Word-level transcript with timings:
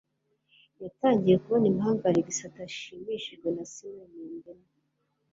Yatangiye 0.83 1.35
kubona 1.43 1.65
impamvu 1.71 2.03
Alex 2.09 2.27
atashimishijwe 2.49 3.47
na 3.55 3.63
Señor 3.73 4.07
Medena. 4.17 4.69